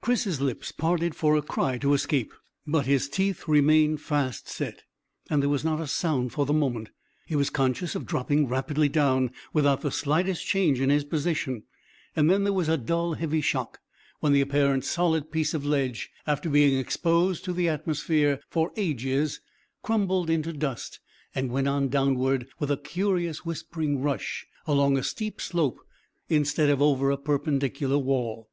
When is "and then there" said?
12.16-12.52